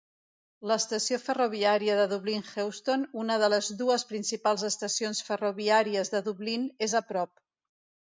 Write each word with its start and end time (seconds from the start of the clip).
L'estació 0.69 1.19
ferroviària 1.25 1.97
de 1.99 2.07
Dublin 2.13 2.41
Heuston, 2.63 3.05
una 3.25 3.37
de 3.45 3.51
les 3.57 3.71
dues 3.85 4.09
principals 4.15 4.67
estacions 4.73 5.23
ferroviàries 5.31 6.15
de 6.19 6.27
Dublín, 6.33 6.69
és 6.91 7.01
a 7.05 7.09
prop. 7.15 7.43